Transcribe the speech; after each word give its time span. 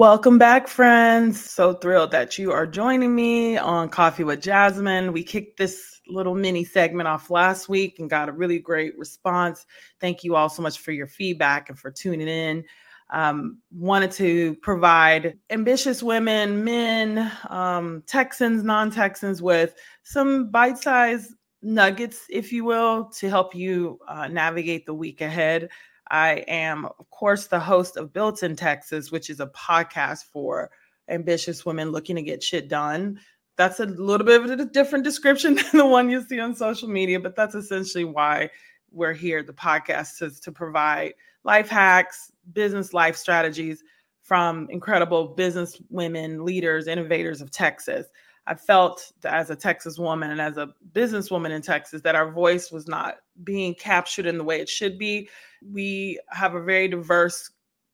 Welcome 0.00 0.38
back, 0.38 0.66
friends. 0.66 1.44
So 1.44 1.74
thrilled 1.74 2.10
that 2.12 2.38
you 2.38 2.52
are 2.52 2.66
joining 2.66 3.14
me 3.14 3.58
on 3.58 3.90
Coffee 3.90 4.24
with 4.24 4.40
Jasmin. 4.40 5.12
We 5.12 5.22
kicked 5.22 5.58
this 5.58 6.00
little 6.08 6.34
mini 6.34 6.64
segment 6.64 7.06
off 7.06 7.28
last 7.28 7.68
week 7.68 7.98
and 7.98 8.08
got 8.08 8.30
a 8.30 8.32
really 8.32 8.58
great 8.58 8.98
response. 8.98 9.66
Thank 10.00 10.24
you 10.24 10.36
all 10.36 10.48
so 10.48 10.62
much 10.62 10.78
for 10.78 10.92
your 10.92 11.06
feedback 11.06 11.68
and 11.68 11.78
for 11.78 11.90
tuning 11.90 12.28
in. 12.28 12.64
Um, 13.10 13.58
wanted 13.70 14.10
to 14.12 14.54
provide 14.62 15.36
ambitious 15.50 16.02
women, 16.02 16.64
men, 16.64 17.30
um, 17.50 18.02
Texans, 18.06 18.62
non 18.62 18.90
Texans, 18.90 19.42
with 19.42 19.74
some 20.02 20.50
bite 20.50 20.78
sized 20.78 21.34
nuggets, 21.60 22.24
if 22.30 22.54
you 22.54 22.64
will, 22.64 23.10
to 23.18 23.28
help 23.28 23.54
you 23.54 23.98
uh, 24.08 24.28
navigate 24.28 24.86
the 24.86 24.94
week 24.94 25.20
ahead. 25.20 25.68
I 26.10 26.44
am, 26.48 26.86
of 26.86 27.08
course, 27.10 27.46
the 27.46 27.60
host 27.60 27.96
of 27.96 28.12
Built 28.12 28.42
in 28.42 28.56
Texas, 28.56 29.12
which 29.12 29.30
is 29.30 29.40
a 29.40 29.46
podcast 29.46 30.24
for 30.24 30.70
ambitious 31.08 31.64
women 31.64 31.92
looking 31.92 32.16
to 32.16 32.22
get 32.22 32.42
shit 32.42 32.68
done. 32.68 33.20
That's 33.56 33.80
a 33.80 33.86
little 33.86 34.26
bit 34.26 34.42
of 34.42 34.50
a 34.50 34.64
different 34.64 35.04
description 35.04 35.54
than 35.56 35.70
the 35.72 35.86
one 35.86 36.10
you 36.10 36.22
see 36.22 36.40
on 36.40 36.54
social 36.54 36.88
media, 36.88 37.20
but 37.20 37.36
that's 37.36 37.54
essentially 37.54 38.04
why 38.04 38.50
we're 38.90 39.12
here. 39.12 39.42
The 39.42 39.52
podcast 39.52 40.22
is 40.22 40.40
to 40.40 40.52
provide 40.52 41.14
life 41.44 41.68
hacks, 41.68 42.32
business 42.52 42.92
life 42.92 43.16
strategies 43.16 43.82
from 44.22 44.68
incredible 44.70 45.28
business 45.28 45.80
women, 45.90 46.44
leaders, 46.44 46.86
innovators 46.86 47.40
of 47.40 47.50
Texas. 47.50 48.06
I 48.46 48.54
felt 48.54 49.12
as 49.24 49.50
a 49.50 49.56
Texas 49.56 49.98
woman 49.98 50.30
and 50.30 50.40
as 50.40 50.56
a 50.56 50.70
businesswoman 50.92 51.50
in 51.50 51.62
Texas 51.62 52.02
that 52.02 52.14
our 52.14 52.30
voice 52.32 52.72
was 52.72 52.88
not 52.88 53.16
being 53.44 53.74
captured 53.74 54.26
in 54.26 54.38
the 54.38 54.44
way 54.44 54.60
it 54.60 54.68
should 54.68 54.98
be. 54.98 55.28
We 55.68 56.20
have 56.30 56.54
a 56.54 56.62
very 56.62 56.88
diverse 56.88 57.50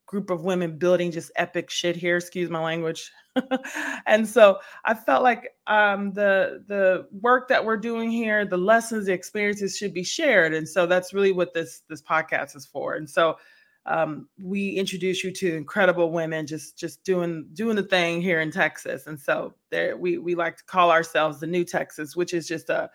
group 0.06 0.30
of 0.30 0.44
women 0.44 0.78
building 0.78 1.10
just 1.10 1.32
epic 1.36 1.68
shit 1.68 1.96
here, 1.96 2.16
excuse 2.16 2.48
my 2.48 2.62
language. 2.62 3.10
and 4.06 4.26
so 4.26 4.58
I 4.84 4.94
felt 4.94 5.22
like 5.22 5.50
um, 5.66 6.12
the 6.12 6.64
the 6.66 7.06
work 7.20 7.48
that 7.48 7.64
we're 7.64 7.76
doing 7.76 8.10
here, 8.10 8.44
the 8.44 8.56
lessons, 8.56 9.06
the 9.06 9.12
experiences 9.12 9.76
should 9.76 9.92
be 9.92 10.04
shared. 10.04 10.54
And 10.54 10.68
so 10.68 10.86
that's 10.86 11.12
really 11.12 11.32
what 11.32 11.52
this 11.52 11.82
this 11.88 12.02
podcast 12.02 12.56
is 12.56 12.64
for. 12.64 12.94
And 12.94 13.08
so 13.08 13.36
um, 13.84 14.28
we 14.40 14.70
introduce 14.70 15.22
you 15.22 15.32
to 15.32 15.54
incredible 15.54 16.10
women 16.10 16.46
just 16.46 16.78
just 16.78 17.04
doing 17.04 17.46
doing 17.52 17.76
the 17.76 17.82
thing 17.82 18.22
here 18.22 18.40
in 18.40 18.50
Texas. 18.50 19.06
And 19.06 19.18
so 19.18 19.54
there 19.70 19.96
we 19.96 20.18
we 20.18 20.34
like 20.34 20.56
to 20.58 20.64
call 20.64 20.90
ourselves 20.90 21.40
the 21.40 21.46
new 21.46 21.64
Texas, 21.64 22.16
which 22.16 22.32
is 22.32 22.48
just 22.48 22.70
a 22.70 22.90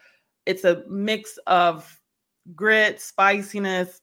it's 0.45 0.63
a 0.63 0.83
mix 0.89 1.37
of 1.47 1.99
grit, 2.55 2.99
spiciness, 2.99 4.01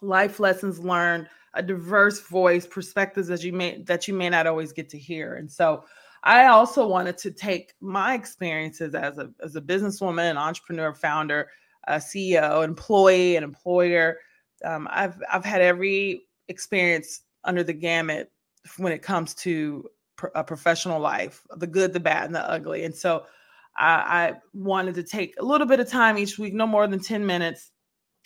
life 0.00 0.40
lessons 0.40 0.78
learned, 0.78 1.28
a 1.54 1.62
diverse 1.62 2.20
voice, 2.20 2.66
perspectives 2.66 3.28
that 3.28 3.42
you 3.42 3.52
may 3.52 3.82
that 3.82 4.08
you 4.08 4.14
may 4.14 4.28
not 4.30 4.46
always 4.46 4.72
get 4.72 4.88
to 4.90 4.98
hear. 4.98 5.34
And 5.34 5.50
so 5.50 5.84
I 6.22 6.46
also 6.46 6.86
wanted 6.86 7.16
to 7.18 7.30
take 7.30 7.74
my 7.80 8.14
experiences 8.14 8.94
as 8.94 9.18
a 9.18 9.30
as 9.42 9.56
a 9.56 9.60
businesswoman, 9.60 10.30
an 10.30 10.36
entrepreneur, 10.36 10.94
founder, 10.94 11.48
a 11.88 11.96
CEO, 11.96 12.64
employee, 12.64 13.36
and 13.36 13.44
employer 13.44 14.18
um, 14.64 14.88
I've 14.90 15.20
I've 15.32 15.44
had 15.44 15.62
every 15.62 16.22
experience 16.48 17.22
under 17.44 17.62
the 17.62 17.72
gamut 17.72 18.30
when 18.76 18.92
it 18.92 19.02
comes 19.02 19.34
to 19.34 19.88
a 20.34 20.44
professional 20.44 21.00
life, 21.00 21.42
the 21.56 21.66
good, 21.66 21.92
the 21.92 22.00
bad, 22.00 22.26
and 22.26 22.34
the 22.34 22.50
ugly. 22.50 22.84
And 22.84 22.94
so 22.94 23.24
I, 23.76 23.94
I 23.94 24.34
wanted 24.52 24.94
to 24.96 25.02
take 25.02 25.34
a 25.38 25.44
little 25.44 25.66
bit 25.66 25.80
of 25.80 25.88
time 25.88 26.18
each 26.18 26.38
week, 26.38 26.52
no 26.52 26.66
more 26.66 26.86
than 26.86 27.00
10 27.00 27.24
minutes, 27.24 27.70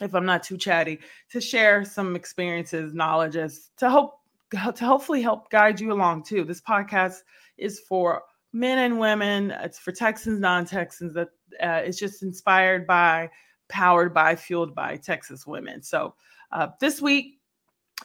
if 0.00 0.14
I'm 0.14 0.26
not 0.26 0.42
too 0.42 0.56
chatty, 0.56 1.00
to 1.30 1.40
share 1.40 1.84
some 1.84 2.16
experiences, 2.16 2.94
knowledges 2.94 3.70
to 3.78 3.88
help 3.88 4.20
to 4.50 4.84
hopefully 4.84 5.22
help 5.22 5.50
guide 5.50 5.80
you 5.80 5.92
along 5.92 6.22
too. 6.24 6.44
This 6.44 6.60
podcast 6.60 7.22
is 7.58 7.80
for 7.80 8.22
men 8.52 8.78
and 8.78 8.98
women. 8.98 9.50
It's 9.50 9.78
for 9.78 9.92
Texans, 9.92 10.40
non-Texans. 10.40 11.14
That 11.14 11.28
uh, 11.62 11.82
it's 11.84 11.98
just 11.98 12.22
inspired 12.22 12.86
by 12.86 13.30
powered 13.68 14.12
by, 14.14 14.36
fueled 14.36 14.74
by 14.74 14.96
Texas 14.96 15.46
women. 15.46 15.82
So 15.82 16.14
uh, 16.52 16.68
this 16.80 17.00
week 17.00 17.40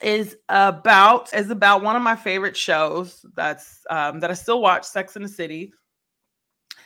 is 0.01 0.37
about 0.47 1.33
is 1.33 1.49
about 1.49 1.83
one 1.83 1.95
of 1.95 2.01
my 2.01 2.15
favorite 2.15 2.55
shows. 2.55 3.25
That's 3.35 3.85
um, 3.89 4.19
that 4.19 4.31
I 4.31 4.33
still 4.33 4.61
watch, 4.61 4.85
Sex 4.85 5.15
in 5.15 5.23
the 5.23 5.29
City. 5.29 5.73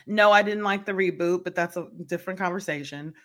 No, 0.06 0.32
I 0.32 0.42
didn't 0.42 0.64
like 0.64 0.86
the 0.86 0.92
reboot, 0.92 1.44
but 1.44 1.56
that's 1.56 1.78
a 1.78 1.88
different 2.06 2.40
conversation. 2.40 3.14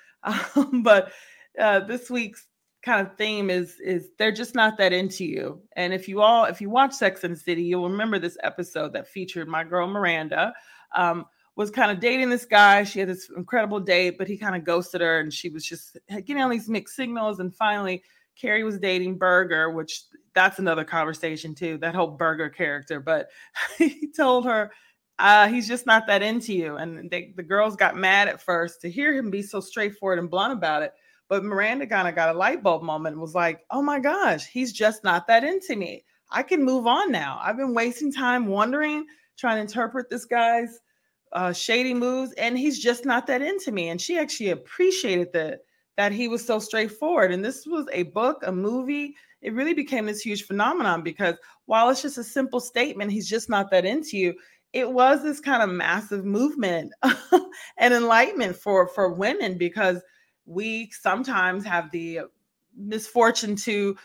Um, 0.57 0.83
but 0.83 1.13
uh, 1.59 1.81
this 1.81 2.11
week's 2.11 2.47
kind 2.83 3.07
of 3.07 3.17
theme 3.17 3.51
is 3.51 3.79
is 3.81 4.11
they're 4.19 4.33
just 4.33 4.55
not 4.55 4.79
that 4.79 4.93
into 4.93 5.25
you. 5.25 5.61
And 5.77 5.93
if 5.93 6.09
you 6.09 6.21
all 6.21 6.45
if 6.45 6.61
you 6.61 6.71
watch 6.71 6.95
Sex 6.95 7.25
in 7.25 7.33
the 7.33 7.37
City, 7.37 7.63
you'll 7.63 7.89
remember 7.89 8.19
this 8.19 8.39
episode 8.43 8.93
that 8.93 9.09
featured 9.09 9.49
my 9.49 9.65
girl 9.65 9.87
Miranda. 9.87 10.53
Um, 10.95 11.27
was 11.59 11.73
kind 11.73 11.91
of 11.91 11.99
dating 11.99 12.31
this 12.31 12.45
guy. 12.45 12.85
She 12.85 13.01
had 13.01 13.09
this 13.09 13.29
incredible 13.37 13.81
date, 13.81 14.17
but 14.17 14.29
he 14.29 14.39
kind 14.39 14.55
of 14.55 14.63
ghosted 14.63 15.01
her 15.01 15.19
and 15.19 15.35
she 15.35 15.49
was 15.49 15.65
just 15.65 15.99
getting 16.09 16.41
all 16.41 16.49
these 16.49 16.69
mixed 16.69 16.95
signals. 16.95 17.41
And 17.41 17.53
finally, 17.53 18.05
Carrie 18.37 18.63
was 18.63 18.79
dating 18.79 19.19
Berger, 19.19 19.73
which 19.73 20.05
that's 20.35 20.61
another 20.61 20.85
conversation 20.85 21.57
too, 21.57 21.77
that 21.79 21.97
whole 21.97 22.13
Berger 22.13 22.49
character. 22.49 23.01
But 23.01 23.31
he 23.77 24.09
told 24.17 24.45
her, 24.45 24.71
uh, 25.19 25.49
he's 25.49 25.67
just 25.67 25.85
not 25.85 26.07
that 26.07 26.23
into 26.23 26.55
you. 26.55 26.77
And 26.77 27.11
they, 27.11 27.33
the 27.35 27.43
girls 27.43 27.75
got 27.75 27.97
mad 27.97 28.29
at 28.29 28.41
first 28.41 28.81
to 28.83 28.91
hear 28.91 29.13
him 29.13 29.29
be 29.29 29.43
so 29.43 29.59
straightforward 29.59 30.21
and 30.21 30.31
blunt 30.31 30.53
about 30.53 30.85
it. 30.85 30.93
But 31.29 31.45
Miranda 31.45 31.87
kind 31.87 32.09
of 32.09 32.15
got 32.15 32.35
a 32.35 32.39
light 32.39 32.63
bulb 32.63 32.83
moment 32.83 33.15
and 33.15 33.21
was 33.21 33.35
like, 33.35 33.61
oh 33.71 33.83
my 33.83 33.99
gosh, 33.99 34.47
he's 34.47 34.73
just 34.73 35.05
not 35.05 35.27
that 35.27 35.45
into 35.45 35.77
me. 35.77 36.05
I 36.31 36.43
can 36.43 36.65
move 36.65 36.87
on 36.87 37.13
now. 37.13 37.39
I've 37.43 37.57
been 37.57 37.75
wasting 37.75 38.13
time 38.13 38.47
wondering, 38.47 39.07
trying 39.37 39.57
to 39.57 39.63
interpret 39.63 40.11
this 40.11 40.25
guy's 40.25 40.81
uh, 41.33 41.53
shady 41.53 41.95
moves, 41.95 42.33
and 42.33 42.59
he's 42.59 42.79
just 42.79 43.05
not 43.05 43.27
that 43.27 43.43
into 43.43 43.73
me. 43.73 43.89
And 43.89 44.01
she 44.01 44.19
actually 44.19 44.51
appreciated 44.51 45.33
that 45.33 45.61
that 45.97 46.13
he 46.13 46.29
was 46.29 46.47
so 46.47 46.61
straightforward. 46.61 47.33
And 47.33 47.45
this 47.45 47.67
was 47.67 47.87
a 47.93 48.05
book, 48.05 48.39
a 48.47 48.53
movie. 48.53 49.17
It 49.43 49.53
really 49.53 49.75
became 49.75 50.07
this 50.07 50.21
huge 50.21 50.45
phenomenon 50.45 51.03
because 51.03 51.35
while 51.67 51.91
it's 51.91 52.03
just 52.03 52.19
a 52.19 52.25
simple 52.25 52.61
statement, 52.61 53.11
he's 53.11 53.29
just 53.29 53.51
not 53.51 53.69
that 53.73 53.85
into 53.85 54.17
you. 54.17 54.35
It 54.73 54.89
was 54.89 55.25
this 55.25 55.41
kind 55.41 55.61
of 55.61 55.71
massive 55.71 56.25
movement 56.25 56.93
and 57.79 57.93
enlightenment 57.93 58.55
for 58.55 58.87
for 58.87 59.13
women 59.13 59.59
because 59.59 60.01
we 60.49 60.91
sometimes 60.91 61.65
have 61.65 61.91
the 61.91 62.21
misfortune 62.75 63.55
to 63.55 63.97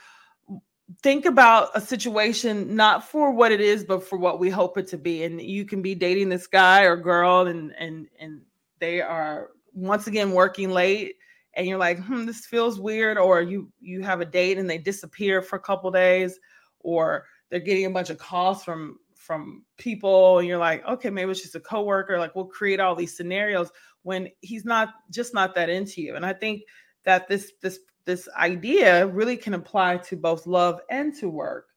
think 1.02 1.26
about 1.26 1.70
a 1.74 1.82
situation 1.82 2.76
not 2.76 3.08
for 3.08 3.32
what 3.32 3.52
it 3.52 3.62
is 3.62 3.84
but 3.86 4.04
for 4.04 4.18
what 4.18 4.40
we 4.40 4.50
hope 4.50 4.78
it 4.78 4.88
to 4.90 4.98
be. 4.98 5.24
And 5.24 5.42
you 5.42 5.66
can 5.66 5.82
be 5.82 5.96
dating 5.96 6.30
this 6.30 6.48
guy 6.48 6.84
or 6.84 6.98
girl 6.98 7.48
and 7.48 7.74
and 7.80 8.08
and 8.20 8.42
they 8.80 9.02
are 9.02 9.52
once 9.74 10.08
again 10.08 10.32
working 10.32 10.70
late 10.70 11.16
and 11.56 11.66
you're 11.66 11.78
like 11.78 12.00
hmm 12.00 12.26
this 12.26 12.46
feels 12.46 12.80
weird 12.80 13.18
or 13.18 13.42
you 13.42 13.72
you 13.80 14.02
have 14.02 14.22
a 14.22 14.26
date 14.26 14.58
and 14.58 14.70
they 14.70 14.78
disappear 14.78 15.42
for 15.42 15.56
a 15.56 15.62
couple 15.62 15.90
days 15.90 16.40
or 16.82 17.26
they're 17.50 17.60
getting 17.60 17.86
a 17.86 17.90
bunch 17.90 18.10
of 18.10 18.18
calls 18.18 18.64
from 18.64 18.98
from 19.24 19.64
people 19.78 20.40
and 20.40 20.48
you're 20.48 20.58
like 20.58 20.86
okay 20.86 21.10
maybe 21.10 21.32
it's 21.32 21.42
just 21.42 21.56
a 21.56 21.60
coworker 21.60 22.20
like 22.20 22.36
we'll 22.36 22.46
create 22.46 22.80
all 22.80 22.94
these 22.94 23.16
scenarios 23.16 23.72
when 24.02 24.28
he's 24.42 24.66
not 24.66 24.90
just 25.10 25.34
not 25.34 25.56
that 25.56 25.70
into 25.70 26.02
you 26.02 26.16
and 26.16 26.26
i 26.26 26.34
think 26.34 26.62
that 27.06 27.28
this 27.28 27.54
this 27.62 27.80
this 28.06 28.28
idea 28.38 29.08
really 29.08 29.38
can 29.38 29.54
apply 29.54 29.98
to 29.98 30.18
both 30.18 30.46
love 30.46 30.82
and 30.90 31.16
to 31.16 31.30
work. 31.30 31.68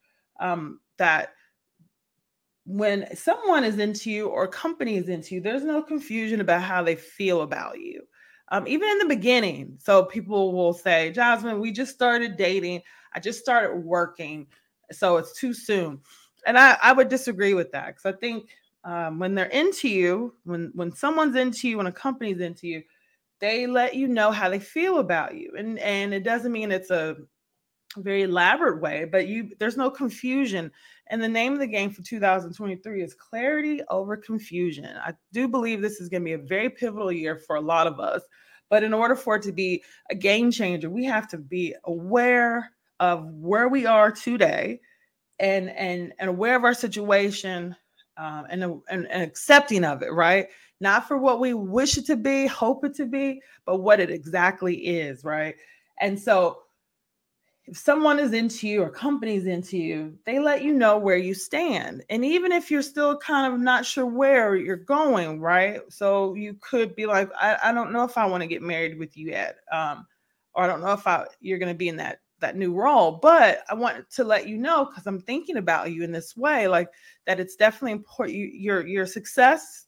Um, 0.41 0.81
that 0.99 1.31
when 2.65 3.15
someone 3.15 3.65
is 3.65 3.79
into 3.79 4.11
you 4.11 4.27
or 4.27 4.45
a 4.45 4.49
company 4.49 4.97
is 4.97 5.09
into 5.09 5.37
you, 5.37 5.41
there's 5.41 5.65
no 5.65 5.83
confusion 5.83 6.41
about 6.41 6.63
how 6.63 6.83
they 6.83 6.97
feel 6.97 7.43
about 7.43 7.79
you. 7.79 8.03
Um, 8.49 8.67
even 8.67 8.89
in 8.89 8.99
the 8.99 9.07
beginning. 9.07 9.77
So 9.81 10.05
people 10.05 10.53
will 10.53 10.73
say, 10.73 11.11
Jasmin, 11.11 11.61
we 11.61 11.73
just 11.73 11.95
started 11.95 12.37
dating. 12.37 12.83
I 13.13 13.21
just 13.21 13.41
started 13.41 13.77
working. 13.77 14.47
So 14.93 15.17
it's 15.17 15.39
too 15.39 15.53
soon. 15.53 16.01
And 16.47 16.59
I, 16.59 16.79
I 16.83 16.93
would 16.93 17.09
disagree 17.09 17.55
with 17.55 17.73
that 17.73 17.89
because 17.89 18.07
I 18.07 18.13
think 18.13 18.49
um, 18.85 19.19
when 19.19 19.35
they're 19.35 19.47
into 19.47 19.89
you, 19.89 20.35
when 20.45 20.71
when 20.75 20.93
someone's 20.93 21.37
into 21.37 21.69
you, 21.69 21.77
when 21.77 21.89
a 21.89 21.93
company's 21.93 22.41
into 22.41 22.67
you, 22.69 22.83
they 23.41 23.67
let 23.67 23.95
you 23.95 24.09
know 24.09 24.31
how 24.31 24.49
they 24.49 24.61
feel 24.61 24.99
about 24.99 25.35
you. 25.35 25.53
And 25.59 25.79
and 25.81 26.15
it 26.15 26.23
doesn't 26.23 26.53
mean 26.53 26.73
it's 26.73 26.91
a 26.91 27.17
very 27.99 28.25
elaborate 28.25 28.83
way 28.83 29.07
but 29.07 29.27
you 29.27 29.51
there's 29.59 29.77
no 29.77 29.91
confusion. 29.91 30.71
And 31.09 31.23
the 31.23 31.29
name 31.29 31.53
of 31.53 31.61
the 31.61 31.67
game 31.67 31.91
for 31.91 32.03
2023 32.03 33.03
is 33.03 33.15
clarity 33.15 33.81
over 33.91 34.17
confusion. 34.17 34.87
I 34.99 35.15
do 35.33 35.49
believe 35.49 35.81
this 35.81 36.01
is 36.01 36.09
going 36.09 36.23
to 36.23 36.25
be 36.25 36.33
a 36.33 36.39
very 36.39 36.69
pivotal 36.69 37.13
year 37.13 37.37
for 37.37 37.57
a 37.57 37.61
lot 37.61 37.87
of 37.87 38.01
us 38.01 38.23
but 38.69 38.83
in 38.83 38.93
order 38.93 39.15
for 39.15 39.37
it 39.37 39.43
to 39.43 39.53
be 39.53 39.83
a 40.11 40.15
game 40.15 40.51
changer 40.51 40.91
we 40.91 41.05
have 41.05 41.29
to 41.29 41.39
be 41.39 41.75
aware 41.85 42.71
of 43.01 43.27
where 43.35 43.69
we 43.69 43.87
are 43.87 44.11
today 44.11 44.81
and 45.39 45.71
and 45.71 46.13
and 46.19 46.31
aware 46.31 46.57
of 46.57 46.65
our 46.65 46.75
situation 46.75 47.75
um, 48.17 48.47
and, 48.51 48.63
and 48.63 49.07
and 49.11 49.23
accepting 49.23 49.85
of 49.85 50.03
it 50.03 50.13
right 50.13 50.49
not 50.81 51.09
for 51.09 51.17
what 51.17 51.41
we 51.41 51.55
wish 51.55 51.97
it 51.97 52.07
to 52.07 52.17
be, 52.17 52.47
hope 52.47 52.85
it 52.85 52.95
to 52.97 53.07
be, 53.07 53.41
but 53.65 53.79
what 53.79 54.01
it 54.01 54.11
exactly 54.11 54.75
is, 54.75 55.25
right? 55.25 55.55
And 56.01 56.19
so 56.19 56.63
if 57.65 57.77
someone 57.77 58.19
is 58.19 58.33
into 58.33 58.69
you 58.69 58.83
or 58.83 58.91
company's 58.91 59.47
into 59.47 59.79
you, 59.79 60.17
they 60.25 60.39
let 60.39 60.63
you 60.63 60.73
know 60.73 60.99
where 60.99 61.17
you 61.17 61.35
stand. 61.35 62.05
And 62.11 62.25
even 62.25 62.53
if 62.53 62.71
you're 62.71 62.83
still 62.83 63.17
kind 63.19 63.53
of 63.53 63.59
not 63.59 63.85
sure 63.85 64.07
where 64.07 64.55
you're 64.55 64.77
going, 64.77 65.41
right? 65.41 65.81
So 65.89 66.35
you 66.35 66.57
could 66.61 66.95
be 66.95 67.07
like, 67.07 67.31
I, 67.35 67.57
I 67.65 67.73
don't 67.73 67.93
know 67.93 68.05
if 68.05 68.17
I 68.17 68.27
want 68.27 68.43
to 68.43 68.47
get 68.47 68.63
married 68.63 68.99
with 68.99 69.17
you 69.17 69.31
yet. 69.31 69.57
Um, 69.73 70.07
or 70.55 70.63
I 70.65 70.67
don't 70.67 70.81
know 70.81 70.93
if 70.93 71.07
I 71.07 71.27
you're 71.41 71.59
gonna 71.59 71.75
be 71.75 71.89
in 71.89 71.97
that 71.97 72.21
that 72.41 72.57
new 72.57 72.73
role. 72.73 73.19
But 73.23 73.65
I 73.69 73.75
want 73.75 74.09
to 74.11 74.25
let 74.25 74.49
you 74.49 74.57
know 74.59 74.85
because 74.85 75.07
I'm 75.07 75.21
thinking 75.21 75.57
about 75.57 75.93
you 75.93 76.03
in 76.03 76.13
this 76.13 76.37
way, 76.37 76.69
like 76.69 76.89
that 77.27 77.41
it's 77.41 77.57
definitely 77.57 77.93
important. 77.93 78.37
You, 78.37 78.47
your 78.47 78.87
your 78.87 79.07
success, 79.07 79.87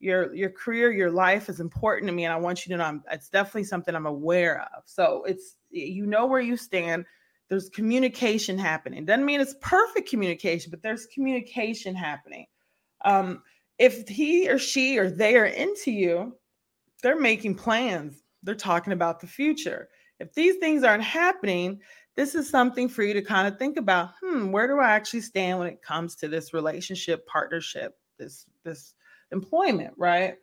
your 0.00 0.34
your 0.34 0.50
career, 0.50 0.92
your 0.92 1.10
life 1.10 1.48
is 1.48 1.60
important 1.60 2.08
to 2.08 2.14
me, 2.14 2.24
and 2.24 2.32
I 2.32 2.36
want 2.36 2.66
you 2.66 2.70
to 2.72 2.78
know 2.78 2.84
I'm, 2.84 3.02
it's 3.10 3.28
definitely 3.28 3.64
something 3.64 3.94
I'm 3.94 4.06
aware 4.06 4.62
of. 4.74 4.82
So 4.84 5.24
it's 5.24 5.56
you 5.70 6.06
know 6.06 6.26
where 6.26 6.40
you 6.40 6.56
stand. 6.56 7.04
There's 7.48 7.68
communication 7.68 8.58
happening. 8.58 9.04
Doesn't 9.04 9.24
mean 9.24 9.40
it's 9.40 9.54
perfect 9.60 10.10
communication, 10.10 10.70
but 10.70 10.82
there's 10.82 11.06
communication 11.06 11.94
happening. 11.94 12.46
Um, 13.04 13.42
if 13.78 14.08
he 14.08 14.48
or 14.48 14.58
she 14.58 14.98
or 14.98 15.10
they 15.10 15.36
are 15.36 15.46
into 15.46 15.92
you, 15.92 16.36
they're 17.02 17.20
making 17.20 17.54
plans. 17.54 18.22
They're 18.42 18.54
talking 18.54 18.92
about 18.92 19.20
the 19.20 19.26
future. 19.26 19.88
If 20.18 20.34
these 20.34 20.56
things 20.56 20.82
aren't 20.82 21.02
happening, 21.02 21.80
this 22.14 22.34
is 22.34 22.48
something 22.48 22.88
for 22.88 23.02
you 23.02 23.12
to 23.14 23.22
kind 23.22 23.46
of 23.46 23.58
think 23.58 23.76
about. 23.76 24.10
Hmm, 24.22 24.50
where 24.50 24.66
do 24.66 24.80
I 24.80 24.90
actually 24.90 25.20
stand 25.20 25.58
when 25.58 25.68
it 25.68 25.82
comes 25.82 26.16
to 26.16 26.28
this 26.28 26.54
relationship, 26.54 27.26
partnership, 27.26 27.98
this 28.18 28.46
this 28.64 28.94
employment, 29.32 29.94
right? 29.96 30.36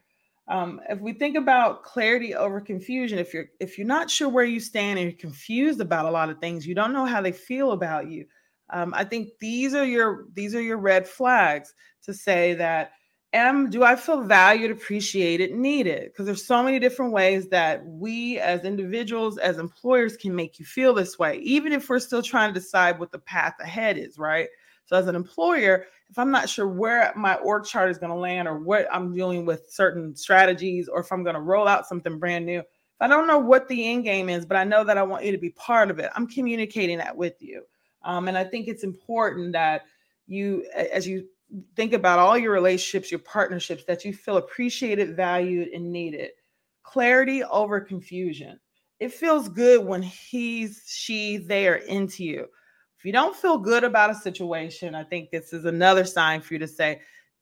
Um, 0.47 0.81
if 0.89 0.99
we 0.99 1.13
think 1.13 1.37
about 1.37 1.83
clarity 1.83 2.35
over 2.35 2.59
confusion, 2.59 3.17
if 3.17 3.33
you're 3.33 3.47
if 3.59 3.77
you're 3.77 3.87
not 3.87 4.09
sure 4.09 4.29
where 4.29 4.45
you 4.45 4.59
stand 4.59 4.99
and 4.99 5.09
you're 5.09 5.19
confused 5.19 5.81
about 5.81 6.05
a 6.05 6.11
lot 6.11 6.29
of 6.29 6.39
things, 6.39 6.67
you 6.67 6.75
don't 6.75 6.93
know 6.93 7.05
how 7.05 7.21
they 7.21 7.31
feel 7.31 7.71
about 7.71 8.09
you. 8.09 8.25
Um, 8.69 8.93
I 8.93 9.03
think 9.03 9.29
these 9.39 9.73
are 9.73 9.85
your 9.85 10.25
these 10.33 10.53
are 10.53 10.61
your 10.61 10.77
red 10.77 11.07
flags 11.07 11.73
to 12.03 12.13
say 12.13 12.53
that 12.55 12.91
am 13.33 13.69
do 13.69 13.83
i 13.83 13.95
feel 13.95 14.21
valued 14.21 14.71
appreciated 14.71 15.51
needed? 15.51 16.05
Because 16.05 16.25
there's 16.25 16.45
so 16.45 16.63
many 16.63 16.79
different 16.79 17.11
ways 17.11 17.49
that 17.49 17.85
we 17.85 18.39
as 18.39 18.63
individuals 18.63 19.37
as 19.37 19.57
employers 19.57 20.15
can 20.15 20.35
make 20.35 20.59
you 20.59 20.65
feel 20.65 20.93
this 20.93 21.19
way 21.19 21.37
even 21.37 21.73
if 21.73 21.89
we're 21.89 21.99
still 21.99 22.21
trying 22.21 22.53
to 22.53 22.59
decide 22.59 22.99
what 22.99 23.11
the 23.11 23.19
path 23.19 23.55
ahead 23.59 23.97
is 23.97 24.17
right? 24.17 24.47
So 24.85 24.97
as 24.97 25.07
an 25.07 25.15
employer 25.15 25.85
if 26.13 26.19
i'm 26.19 26.29
not 26.29 26.47
sure 26.47 26.67
where 26.67 27.11
my 27.15 27.33
org 27.35 27.65
chart 27.65 27.89
is 27.89 27.97
going 27.97 28.11
to 28.11 28.15
land 28.15 28.47
or 28.47 28.59
what 28.59 28.87
i'm 28.91 29.15
dealing 29.15 29.45
with 29.45 29.65
certain 29.67 30.15
strategies 30.15 30.87
or 30.87 30.99
if 30.99 31.11
i'm 31.11 31.23
going 31.23 31.33
to 31.33 31.41
roll 31.41 31.67
out 31.67 31.87
something 31.87 32.19
brand 32.19 32.45
new 32.45 32.59
if 32.59 32.65
i 33.01 33.07
don't 33.07 33.25
know 33.25 33.39
what 33.39 33.67
the 33.67 33.89
end 33.91 34.03
game 34.03 34.29
is 34.29 34.45
but 34.45 34.55
i 34.55 34.63
know 34.63 34.83
that 34.83 34.97
i 34.97 35.01
want 35.01 35.25
you 35.25 35.31
to 35.31 35.39
be 35.39 35.49
part 35.51 35.89
of 35.89 35.97
it 35.97 36.11
i'm 36.15 36.27
communicating 36.27 36.99
that 36.99 37.17
with 37.17 37.41
you. 37.41 37.63
Um, 38.03 38.27
and 38.27 38.37
i 38.37 38.43
think 38.43 38.67
it's 38.67 38.83
important 38.83 39.53
that 39.53 39.85
you 40.27 40.65
as 40.75 41.07
you 41.07 41.27
think 41.75 41.93
about 41.93 42.19
all 42.19 42.37
your 42.37 42.51
relationships, 42.51 43.11
your 43.11 43.19
partnerships 43.19 43.83
that 43.85 44.03
you 44.03 44.13
feel 44.13 44.37
appreciated, 44.37 45.15
valued, 45.15 45.69
and 45.69 45.91
needed. 45.91 46.31
Clarity 46.83 47.43
over 47.43 47.79
confusion. 47.79 48.59
It 48.99 49.13
feels 49.13 49.49
good 49.49 49.85
when 49.85 50.01
he's, 50.01 50.83
she, 50.87 51.37
they 51.37 51.67
are 51.67 51.75
into 51.75 52.23
you. 52.23 52.47
If 52.97 53.05
you 53.05 53.11
don't 53.11 53.35
feel 53.35 53.57
good 53.57 53.83
about 53.83 54.11
a 54.11 54.15
situation, 54.15 54.95
I 54.95 55.03
think 55.03 55.29
this 55.29 55.51
is 55.51 55.65
another 55.65 56.05
sign 56.05 56.41
for 56.41 56.53
you 56.53 56.59
to 56.59 56.67
say, 56.67 57.01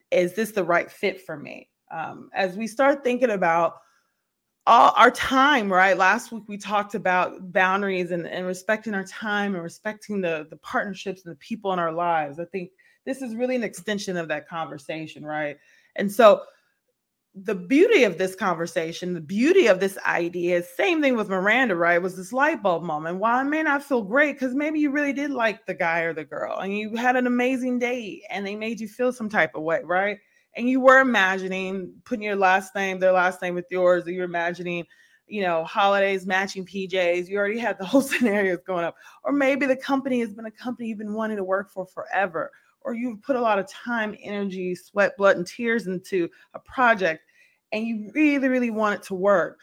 is 0.09 0.33
this 0.33 0.51
the 0.51 0.63
right 0.63 0.91
fit 0.91 1.21
for 1.21 1.37
me? 1.37 1.69
Um, 1.91 2.29
as 2.33 2.55
we 2.57 2.67
start 2.67 3.03
thinking 3.03 3.31
about 3.31 3.75
all 4.67 4.93
our 4.95 5.11
time, 5.11 5.71
right? 5.71 5.97
Last 5.97 6.31
week 6.31 6.43
we 6.47 6.57
talked 6.57 6.95
about 6.95 7.51
boundaries 7.51 8.11
and, 8.11 8.27
and 8.27 8.45
respecting 8.45 8.93
our 8.93 9.03
time 9.03 9.55
and 9.55 9.63
respecting 9.63 10.21
the, 10.21 10.47
the 10.49 10.57
partnerships 10.57 11.25
and 11.25 11.31
the 11.31 11.37
people 11.39 11.73
in 11.73 11.79
our 11.79 11.91
lives. 11.91 12.39
I 12.39 12.45
think 12.45 12.71
this 13.05 13.21
is 13.21 13.35
really 13.35 13.55
an 13.55 13.63
extension 13.63 14.17
of 14.17 14.27
that 14.27 14.47
conversation, 14.47 15.25
right? 15.25 15.57
And 15.95 16.11
so 16.11 16.43
the 17.33 17.55
beauty 17.55 18.03
of 18.03 18.17
this 18.17 18.35
conversation, 18.35 19.13
the 19.13 19.21
beauty 19.21 19.67
of 19.67 19.79
this 19.79 19.97
idea 20.05 20.61
same 20.61 21.01
thing 21.01 21.15
with 21.15 21.29
Miranda, 21.29 21.75
right? 21.75 22.01
Was 22.01 22.17
this 22.17 22.33
light 22.33 22.61
bulb 22.61 22.83
moment. 22.83 23.19
While 23.19 23.39
it 23.39 23.49
may 23.49 23.63
not 23.63 23.83
feel 23.83 24.01
great, 24.01 24.33
because 24.33 24.53
maybe 24.53 24.79
you 24.79 24.91
really 24.91 25.13
did 25.13 25.31
like 25.31 25.65
the 25.65 25.73
guy 25.73 26.01
or 26.01 26.13
the 26.13 26.25
girl 26.25 26.59
and 26.59 26.77
you 26.77 26.95
had 26.95 27.15
an 27.15 27.27
amazing 27.27 27.79
date 27.79 28.23
and 28.29 28.45
they 28.45 28.55
made 28.55 28.79
you 28.79 28.87
feel 28.87 29.13
some 29.13 29.29
type 29.29 29.55
of 29.55 29.63
way, 29.63 29.79
right? 29.83 30.17
And 30.57 30.67
you 30.67 30.81
were 30.81 30.99
imagining 30.99 31.93
putting 32.03 32.23
your 32.23 32.35
last 32.35 32.75
name, 32.75 32.99
their 32.99 33.13
last 33.13 33.41
name 33.41 33.55
with 33.55 33.65
yours, 33.71 34.05
or 34.05 34.11
you're 34.11 34.25
imagining, 34.25 34.85
you 35.25 35.41
know, 35.41 35.63
holidays, 35.63 36.25
matching 36.25 36.65
PJs. 36.65 37.29
You 37.29 37.37
already 37.37 37.59
had 37.59 37.77
the 37.77 37.85
whole 37.85 38.01
scenarios 38.01 38.59
going 38.67 38.83
up. 38.83 38.97
Or 39.23 39.31
maybe 39.31 39.65
the 39.65 39.77
company 39.77 40.19
has 40.19 40.33
been 40.33 40.47
a 40.47 40.51
company 40.51 40.89
you've 40.89 40.97
been 40.97 41.13
wanting 41.13 41.37
to 41.37 41.45
work 41.45 41.71
for 41.71 41.85
forever 41.85 42.51
or 42.83 42.93
you've 42.93 43.21
put 43.21 43.35
a 43.35 43.41
lot 43.41 43.59
of 43.59 43.67
time, 43.67 44.15
energy, 44.21 44.75
sweat, 44.75 45.15
blood, 45.17 45.37
and 45.37 45.47
tears 45.47 45.87
into 45.87 46.29
a 46.53 46.59
project 46.59 47.23
and 47.71 47.85
you 47.85 48.11
really, 48.13 48.47
really 48.47 48.69
want 48.69 48.95
it 48.95 49.03
to 49.03 49.15
work. 49.15 49.59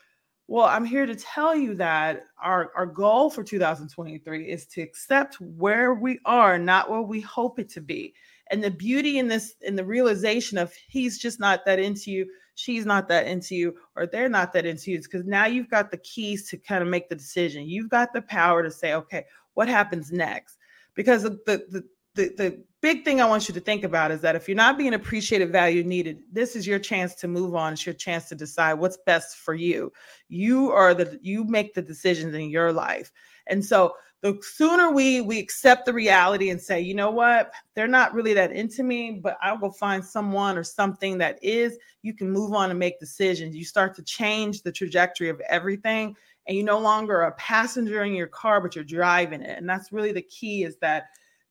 Well, 0.46 0.64
I'm 0.64 0.86
here 0.86 1.04
to 1.04 1.14
tell 1.14 1.54
you 1.54 1.74
that 1.74 2.24
our, 2.42 2.72
our 2.74 2.86
goal 2.86 3.28
for 3.28 3.44
2023 3.44 4.50
is 4.50 4.66
to 4.68 4.80
accept 4.80 5.38
where 5.40 5.92
we 5.92 6.18
are, 6.24 6.58
not 6.58 6.90
where 6.90 7.02
we 7.02 7.20
hope 7.20 7.58
it 7.58 7.68
to 7.70 7.82
be. 7.82 8.14
And 8.50 8.64
the 8.64 8.70
beauty 8.70 9.18
in 9.18 9.28
this, 9.28 9.56
in 9.60 9.76
the 9.76 9.84
realization 9.84 10.56
of 10.56 10.72
he's 10.88 11.18
just 11.18 11.38
not 11.38 11.66
that 11.66 11.78
into 11.78 12.10
you, 12.10 12.26
she's 12.54 12.86
not 12.86 13.08
that 13.08 13.26
into 13.26 13.54
you, 13.56 13.76
or 13.94 14.06
they're 14.06 14.30
not 14.30 14.54
that 14.54 14.64
into 14.64 14.90
you, 14.90 14.98
is 14.98 15.06
because 15.06 15.26
now 15.26 15.44
you've 15.44 15.68
got 15.68 15.90
the 15.90 15.98
keys 15.98 16.48
to 16.48 16.56
kind 16.56 16.82
of 16.82 16.88
make 16.88 17.10
the 17.10 17.14
decision. 17.14 17.68
You've 17.68 17.90
got 17.90 18.14
the 18.14 18.22
power 18.22 18.62
to 18.62 18.70
say, 18.70 18.94
okay, 18.94 19.26
what 19.52 19.68
happens 19.68 20.10
next? 20.10 20.56
Because 20.94 21.24
the, 21.24 21.38
the, 21.44 21.84
the, 22.18 22.34
the 22.36 22.64
big 22.80 23.04
thing 23.04 23.20
I 23.20 23.26
want 23.26 23.48
you 23.48 23.54
to 23.54 23.60
think 23.60 23.84
about 23.84 24.10
is 24.10 24.20
that 24.22 24.34
if 24.34 24.48
you're 24.48 24.56
not 24.56 24.76
being 24.76 24.94
appreciated, 24.94 25.52
valued, 25.52 25.86
needed, 25.86 26.18
this 26.32 26.56
is 26.56 26.66
your 26.66 26.80
chance 26.80 27.14
to 27.16 27.28
move 27.28 27.54
on. 27.54 27.72
It's 27.72 27.86
your 27.86 27.94
chance 27.94 28.28
to 28.28 28.34
decide 28.34 28.74
what's 28.74 28.98
best 29.06 29.36
for 29.36 29.54
you. 29.54 29.92
You 30.28 30.72
are 30.72 30.94
the 30.94 31.18
you 31.22 31.44
make 31.44 31.74
the 31.74 31.82
decisions 31.82 32.34
in 32.34 32.50
your 32.50 32.72
life. 32.72 33.12
And 33.46 33.64
so 33.64 33.94
the 34.20 34.36
sooner 34.42 34.90
we 34.90 35.20
we 35.20 35.38
accept 35.38 35.86
the 35.86 35.92
reality 35.92 36.50
and 36.50 36.60
say, 36.60 36.80
you 36.80 36.92
know 36.92 37.12
what, 37.12 37.52
they're 37.74 37.86
not 37.86 38.14
really 38.14 38.34
that 38.34 38.50
into 38.50 38.82
me, 38.82 39.20
but 39.22 39.38
I'll 39.40 39.58
go 39.58 39.70
find 39.70 40.04
someone 40.04 40.58
or 40.58 40.64
something 40.64 41.18
that 41.18 41.38
is, 41.40 41.78
you 42.02 42.14
can 42.14 42.32
move 42.32 42.52
on 42.52 42.70
and 42.70 42.78
make 42.80 42.98
decisions. 42.98 43.54
You 43.54 43.64
start 43.64 43.94
to 43.94 44.02
change 44.02 44.62
the 44.62 44.72
trajectory 44.72 45.28
of 45.28 45.40
everything. 45.48 46.16
And 46.48 46.56
you 46.56 46.64
no 46.64 46.78
longer 46.78 47.22
a 47.22 47.32
passenger 47.32 48.04
in 48.04 48.14
your 48.14 48.26
car, 48.26 48.60
but 48.60 48.74
you're 48.74 48.82
driving 48.82 49.42
it. 49.42 49.58
And 49.58 49.68
that's 49.68 49.92
really 49.92 50.12
the 50.12 50.22
key 50.22 50.64
is 50.64 50.76
that 50.78 51.04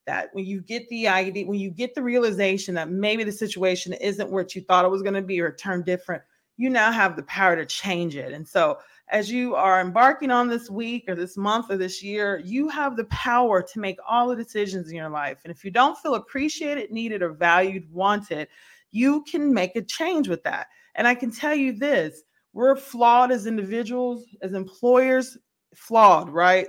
that 0.08 0.30
when 0.32 0.46
you 0.46 0.62
get 0.62 0.88
the 0.88 1.06
idea, 1.06 1.46
when 1.46 1.60
you 1.60 1.70
get 1.70 1.94
the 1.94 2.02
realization 2.02 2.74
that 2.74 2.88
maybe 2.88 3.24
the 3.24 3.30
situation 3.30 3.92
isn't 3.92 4.30
what 4.30 4.54
you 4.54 4.62
thought 4.62 4.86
it 4.86 4.90
was 4.90 5.02
going 5.02 5.14
to 5.14 5.20
be 5.20 5.38
or 5.38 5.52
turn 5.52 5.82
different, 5.82 6.22
you 6.56 6.70
now 6.70 6.90
have 6.90 7.14
the 7.14 7.22
power 7.24 7.54
to 7.54 7.66
change 7.66 8.16
it. 8.16 8.32
And 8.32 8.48
so, 8.48 8.78
as 9.10 9.30
you 9.30 9.54
are 9.54 9.80
embarking 9.80 10.30
on 10.30 10.48
this 10.48 10.70
week 10.70 11.04
or 11.08 11.14
this 11.14 11.36
month 11.36 11.70
or 11.70 11.76
this 11.76 12.02
year, 12.02 12.40
you 12.42 12.70
have 12.70 12.96
the 12.96 13.04
power 13.04 13.62
to 13.62 13.80
make 13.80 13.98
all 14.08 14.28
the 14.28 14.36
decisions 14.36 14.88
in 14.88 14.96
your 14.96 15.10
life. 15.10 15.40
And 15.44 15.50
if 15.50 15.62
you 15.62 15.70
don't 15.70 15.98
feel 15.98 16.14
appreciated, 16.14 16.90
needed, 16.90 17.22
or 17.22 17.32
valued, 17.32 17.90
wanted, 17.92 18.48
you 18.90 19.22
can 19.24 19.52
make 19.52 19.76
a 19.76 19.82
change 19.82 20.26
with 20.26 20.42
that. 20.44 20.68
And 20.94 21.06
I 21.06 21.14
can 21.14 21.30
tell 21.30 21.54
you 21.54 21.72
this 21.72 22.22
we're 22.54 22.76
flawed 22.76 23.30
as 23.30 23.46
individuals, 23.46 24.24
as 24.40 24.54
employers, 24.54 25.36
flawed, 25.74 26.30
right? 26.30 26.68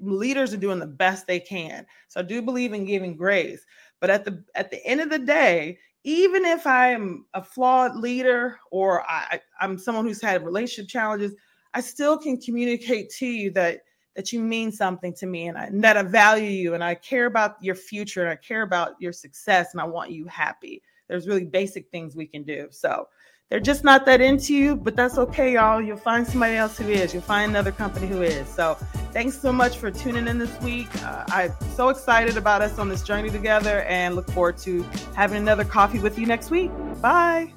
Leaders 0.00 0.52
are 0.52 0.58
doing 0.58 0.78
the 0.78 0.86
best 0.86 1.26
they 1.26 1.40
can. 1.40 1.86
So 2.08 2.20
I 2.20 2.22
do 2.22 2.42
believe 2.42 2.72
in 2.72 2.84
giving 2.84 3.16
grace. 3.16 3.64
But 4.00 4.10
at 4.10 4.24
the 4.24 4.44
at 4.54 4.70
the 4.70 4.84
end 4.86 5.00
of 5.00 5.10
the 5.10 5.18
day, 5.18 5.78
even 6.04 6.44
if 6.44 6.66
I 6.66 6.88
am 6.88 7.26
a 7.34 7.42
flawed 7.42 7.96
leader 7.96 8.58
or 8.70 9.02
I, 9.10 9.40
I'm 9.60 9.78
someone 9.78 10.06
who's 10.06 10.22
had 10.22 10.44
relationship 10.44 10.88
challenges, 10.88 11.34
I 11.74 11.80
still 11.80 12.16
can 12.16 12.40
communicate 12.40 13.10
to 13.18 13.26
you 13.26 13.50
that 13.52 13.80
that 14.14 14.32
you 14.32 14.40
mean 14.40 14.72
something 14.72 15.12
to 15.12 15.26
me 15.26 15.46
and, 15.46 15.58
I, 15.58 15.64
and 15.66 15.84
that 15.84 15.96
I 15.96 16.02
value 16.02 16.48
you 16.48 16.74
and 16.74 16.82
I 16.82 16.94
care 16.94 17.26
about 17.26 17.62
your 17.62 17.74
future 17.74 18.22
and 18.22 18.30
I 18.30 18.36
care 18.36 18.62
about 18.62 18.94
your 18.98 19.12
success 19.12 19.72
and 19.72 19.80
I 19.80 19.84
want 19.84 20.10
you 20.10 20.26
happy. 20.26 20.82
There's 21.06 21.28
really 21.28 21.44
basic 21.44 21.90
things 21.90 22.16
we 22.16 22.26
can 22.26 22.42
do. 22.42 22.68
So 22.70 23.08
they're 23.50 23.60
just 23.60 23.84
not 23.84 24.04
that 24.06 24.20
into 24.20 24.54
you, 24.54 24.74
but 24.74 24.96
that's 24.96 25.18
okay, 25.18 25.52
y'all. 25.54 25.80
You'll 25.80 25.96
find 25.96 26.26
somebody 26.26 26.56
else 26.56 26.76
who 26.78 26.88
is. 26.88 27.14
You'll 27.14 27.22
find 27.22 27.50
another 27.50 27.70
company 27.70 28.06
who 28.08 28.22
is. 28.22 28.48
So, 28.48 28.74
thanks 29.12 29.38
so 29.38 29.52
much 29.52 29.78
for 29.78 29.90
tuning 29.90 30.26
in 30.26 30.38
this 30.38 30.60
week. 30.62 30.88
Uh, 31.04 31.24
I'm 31.28 31.52
so 31.74 31.88
excited 31.90 32.36
about 32.36 32.60
us 32.60 32.78
on 32.78 32.88
this 32.88 33.02
journey 33.02 33.30
together 33.30 33.82
and 33.82 34.16
look 34.16 34.28
forward 34.32 34.58
to 34.58 34.82
having 35.14 35.38
another 35.38 35.64
coffee 35.64 36.00
with 36.00 36.18
you 36.18 36.26
next 36.26 36.50
week. 36.50 36.70
Bye. 37.00 37.52